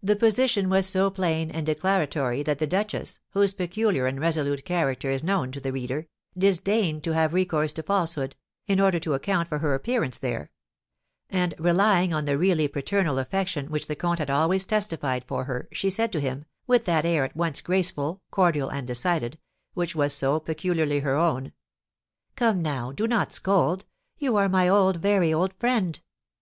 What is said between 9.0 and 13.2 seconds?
to account for her appearance there; and, relying on the really paternal